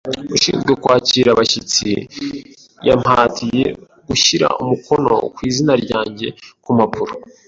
Ushinzwe 0.35 0.71
kwakira 0.83 1.29
abashyitsi 1.31 1.89
yampatiye 2.87 3.65
gushyira 4.07 4.47
umukono 4.61 5.13
ku 5.35 5.39
izina 5.49 5.73
ryanjye 5.83 6.27
ku 6.63 6.69
mpapuro. 6.77 7.13